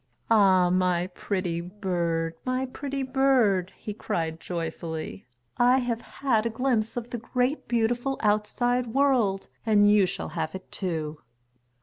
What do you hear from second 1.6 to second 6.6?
bird, my pretty bird!" he cried joyfully, "I have had a